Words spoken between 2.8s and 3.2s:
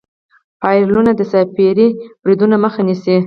نیسي.